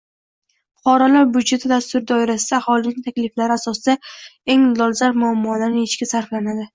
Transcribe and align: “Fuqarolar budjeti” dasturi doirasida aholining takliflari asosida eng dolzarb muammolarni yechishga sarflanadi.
“Fuqarolar 0.85 1.25
budjeti” 1.33 1.69
dasturi 1.71 2.07
doirasida 2.11 2.57
aholining 2.57 3.03
takliflari 3.09 3.55
asosida 3.57 3.95
eng 4.55 4.65
dolzarb 4.81 5.21
muammolarni 5.25 5.85
yechishga 5.85 6.09
sarflanadi. 6.13 6.67